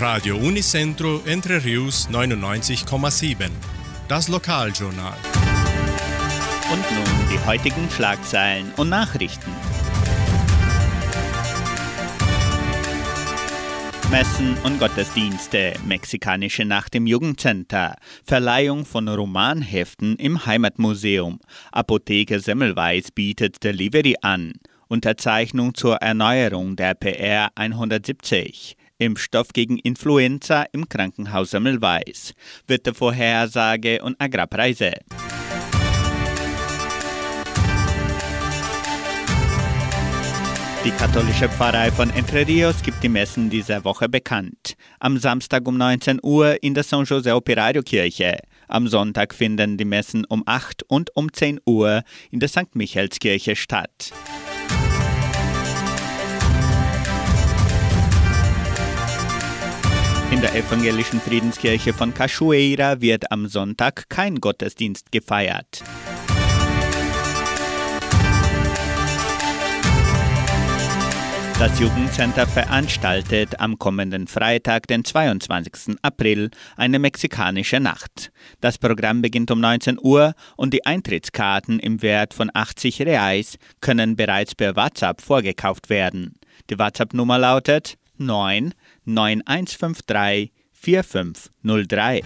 [0.00, 3.50] Radio Unicentro Entre Rius 99,7.
[4.08, 5.12] Das Lokaljournal.
[6.72, 9.50] Und nun die heutigen Schlagzeilen und Nachrichten.
[14.10, 21.40] Messen und Gottesdienste, Mexikanische Nacht im Jugendcenter, Verleihung von Romanheften im Heimatmuseum,
[21.72, 24.54] Apotheke Semmelweis bietet Delivery an,
[24.88, 32.34] Unterzeichnung zur Erneuerung der PR 170, Impfstoff gegen Influenza im Krankenhaus Semmelweis,
[32.68, 34.92] Wettervorhersage und Agrarpreise.
[40.82, 44.76] Die katholische Pfarrei von Entre Rios gibt die Messen dieser Woche bekannt.
[44.98, 48.38] Am Samstag um 19 Uhr in der San José Operario Kirche.
[48.66, 52.74] Am Sonntag finden die Messen um 8 und um 10 Uhr in der St.
[52.74, 54.12] Michaelskirche statt.
[60.30, 65.82] In der evangelischen Friedenskirche von Cachoeira wird am Sonntag kein Gottesdienst gefeiert.
[71.58, 75.96] Das Jugendcenter veranstaltet am kommenden Freitag, den 22.
[76.00, 78.30] April, eine mexikanische Nacht.
[78.60, 84.14] Das Programm beginnt um 19 Uhr und die Eintrittskarten im Wert von 80 Reais können
[84.14, 86.36] bereits per WhatsApp vorgekauft werden.
[86.70, 88.74] Die WhatsApp-Nummer lautet 9
[89.06, 92.22] 9153 4503.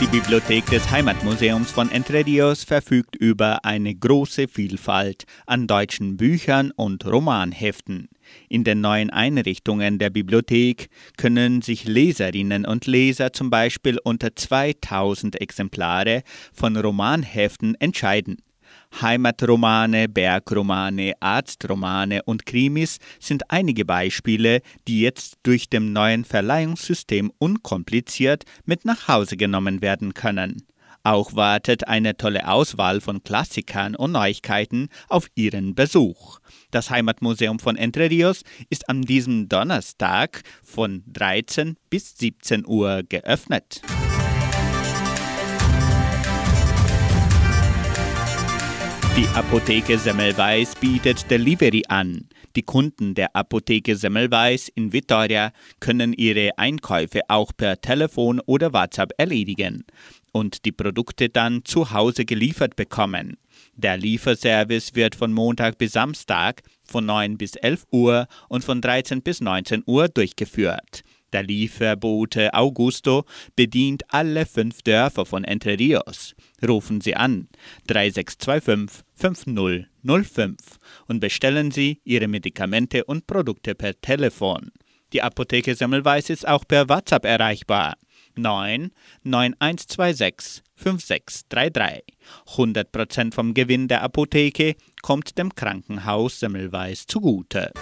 [0.00, 6.70] Die Bibliothek des Heimatmuseums von Entre Rios verfügt über eine große Vielfalt an deutschen Büchern
[6.70, 8.08] und Romanheften.
[8.48, 10.88] In den neuen Einrichtungen der Bibliothek
[11.18, 16.22] können sich Leserinnen und Leser zum Beispiel unter 2000 Exemplare
[16.54, 18.38] von Romanheften entscheiden.
[19.00, 28.44] Heimatromane, Bergromane, Arztromane und Krimis sind einige Beispiele, die jetzt durch dem neuen Verleihungssystem unkompliziert
[28.64, 30.66] mit nach Hause genommen werden können.
[31.02, 36.40] Auch wartet eine tolle Auswahl von Klassikern und Neuigkeiten auf Ihren Besuch.
[36.70, 43.80] Das Heimatmuseum von Entre Rios ist an diesem Donnerstag von 13 bis 17 Uhr geöffnet.
[49.16, 52.28] Die Apotheke Semmelweis bietet Delivery an.
[52.54, 59.10] Die Kunden der Apotheke Semmelweis in Vitoria können ihre Einkäufe auch per Telefon oder WhatsApp
[59.18, 59.84] erledigen
[60.32, 63.36] und die Produkte dann zu Hause geliefert bekommen.
[63.74, 69.22] Der Lieferservice wird von Montag bis Samstag von 9 bis 11 Uhr und von 13
[69.22, 71.02] bis 19 Uhr durchgeführt.
[71.32, 73.24] Der Lieferbote Augusto
[73.54, 76.34] bedient alle fünf Dörfer von Entre Rios.
[76.66, 77.48] Rufen Sie an
[77.86, 80.56] 3625 5005
[81.06, 84.70] und bestellen Sie Ihre Medikamente und Produkte per Telefon.
[85.12, 87.96] Die Apotheke Semmelweis ist auch per WhatsApp erreichbar.
[88.36, 88.90] 9
[89.24, 92.02] 9126 5633.
[92.46, 97.72] 100% vom Gewinn der Apotheke kommt dem Krankenhaus Semmelweis zugute.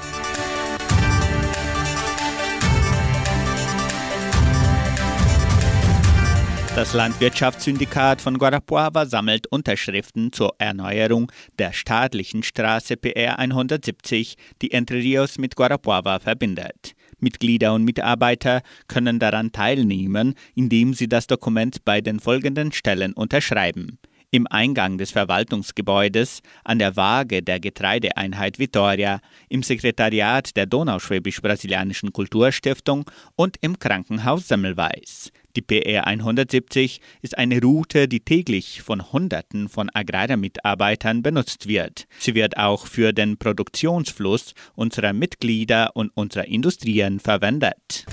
[6.78, 14.98] Das Landwirtschaftssyndikat von Guarapuava sammelt Unterschriften zur Erneuerung der staatlichen Straße PR 170, die Entre
[14.98, 16.94] Rios mit Guarapuava verbindet.
[17.18, 23.98] Mitglieder und Mitarbeiter können daran teilnehmen, indem sie das Dokument bei den folgenden Stellen unterschreiben
[24.30, 33.10] im Eingang des Verwaltungsgebäudes, an der Waage der Getreideeinheit Vitoria, im Sekretariat der Donauschwäbisch-Brasilianischen Kulturstiftung
[33.36, 35.32] und im Krankenhaus Semmelweis.
[35.56, 42.06] Die PR 170 ist eine Route, die täglich von Hunderten von Agrarmitarbeitern benutzt wird.
[42.18, 48.06] Sie wird auch für den Produktionsfluss unserer Mitglieder und unserer Industrien verwendet.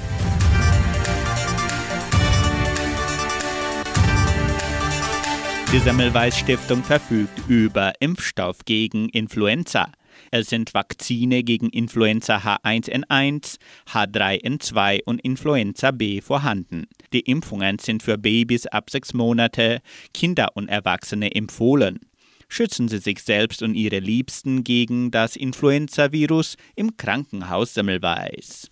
[5.71, 9.91] Die Semmelweis Stiftung verfügt über Impfstoff gegen Influenza.
[10.31, 13.57] Es sind Vakzine gegen Influenza H1N1,
[13.91, 16.87] H3N2 und Influenza B vorhanden.
[17.13, 19.81] Die Impfungen sind für Babys ab sechs Monate,
[20.13, 21.99] Kinder und Erwachsene empfohlen.
[22.47, 28.69] Schützen Sie sich selbst und Ihre Liebsten gegen das Influenza-Virus im Krankenhaus Semmelweis.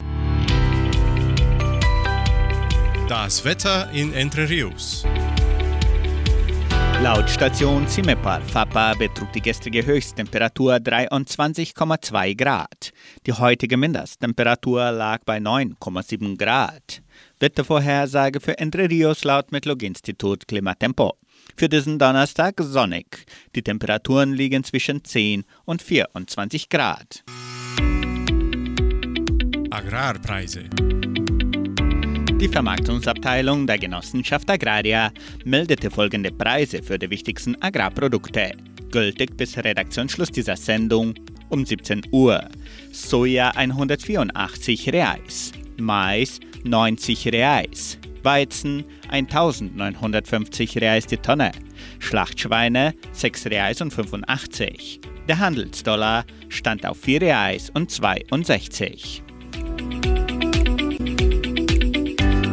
[3.09, 5.05] Das Wetter in Entre Rios.
[7.03, 12.93] Laut Station Cimepar Fapa betrug die gestrige Höchsttemperatur 23,2 Grad.
[13.25, 17.01] Die heutige Mindesttemperatur lag bei 9,7 Grad.
[17.41, 21.17] Wettervorhersage für Entre Rios laut Metlog-Institut Klimatempo.
[21.57, 23.25] Für diesen Donnerstag sonnig.
[23.53, 27.25] Die Temperaturen liegen zwischen 10 und 24 Grad.
[29.71, 30.69] Agrarpreise.
[32.43, 35.13] Die Vermarktungsabteilung der Genossenschaft Agraria
[35.45, 38.51] meldete folgende Preise für die wichtigsten Agrarprodukte,
[38.91, 41.13] gültig bis Redaktionsschluss dieser Sendung
[41.47, 42.45] um 17 Uhr.
[42.91, 51.53] Soja 184 Reais, Mais 90 Reais, Weizen 1950 Reais die Tonne,
[51.99, 54.99] Schlachtschweine 6 Reais und 85.
[55.29, 59.22] Der Handelsdollar stand auf 4 Reais und 62.